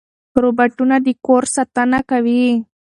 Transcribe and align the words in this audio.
روباټونه 0.43 0.95
د 1.05 1.07
کور 1.25 1.43
ساتنه 1.55 1.99
کوي. 2.09 2.45